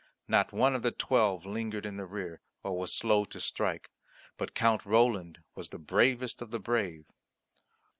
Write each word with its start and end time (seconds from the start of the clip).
Not 0.27 0.51
one 0.51 0.73
of 0.73 0.81
the 0.81 0.89
Twelve 0.91 1.45
lingered 1.45 1.85
in 1.85 1.97
the 1.97 2.07
rear, 2.07 2.41
or 2.63 2.75
was 2.75 2.91
slow 2.91 3.23
to 3.25 3.39
strike, 3.39 3.87
but 4.35 4.55
Count 4.55 4.83
Roland 4.83 5.43
was 5.53 5.69
the 5.69 5.77
bravest 5.77 6.41
of 6.41 6.49
the 6.49 6.59
brave. 6.59 7.05